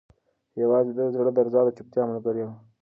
یوازې 0.61 0.91
د 0.93 0.95
ده 0.97 1.05
د 1.07 1.13
زړه 1.15 1.31
درزا 1.37 1.61
د 1.65 1.69
چوپتیا 1.77 2.03
ملګرې 2.11 2.43
وه. 2.45 2.55